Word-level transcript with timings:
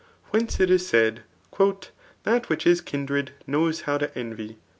Whence 0.31 0.59
it 0.59 0.71
is 0.71 0.87
said, 0.87 1.21
Thaft 1.55 2.49
which 2.49 2.65
is 2.65 2.81
kindred 2.81 3.33
knows 3.45 3.81
how 3.81 3.99
to 3.99 4.11
envy.'' 4.17 4.57